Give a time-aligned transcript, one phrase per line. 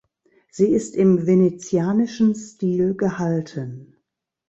[0.49, 3.97] Sie ist im venezianischen Stil gehalten.